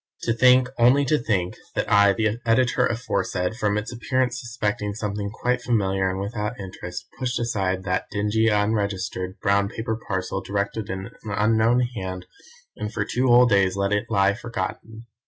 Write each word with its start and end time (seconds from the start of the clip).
To 0.23 0.33
think 0.33 0.67
only 0.79 1.05
to 1.05 1.19
think 1.19 1.57
that 1.75 1.91
I, 1.91 2.11
the 2.11 2.39
Editor 2.43 2.87
aforesaid, 2.87 3.55
from 3.55 3.77
its 3.77 3.91
appearance 3.91 4.39
suspecting 4.41 4.95
something 4.95 5.29
quite 5.29 5.61
familiar 5.61 6.09
and 6.09 6.19
without 6.19 6.59
interest, 6.59 7.05
pushed 7.19 7.37
aside 7.39 7.83
that 7.83 8.07
dingy, 8.09 8.47
unregistered, 8.49 9.39
brown 9.41 9.69
paper 9.69 9.95
parcel 9.95 10.41
directed 10.41 10.89
in 10.89 11.11
an 11.23 11.29
unknown 11.33 11.81
hand, 11.81 12.25
and 12.75 12.91
for 12.91 13.05
two 13.05 13.27
whole 13.27 13.45
days 13.45 13.75
let 13.75 13.93
it 13.93 14.07
lie 14.09 14.33
forgotten. 14.33 15.05